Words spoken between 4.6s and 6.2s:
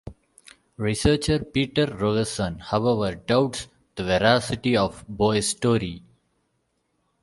of Boas' story.